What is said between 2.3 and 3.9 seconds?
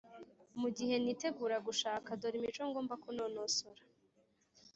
imico ngomba kunonosora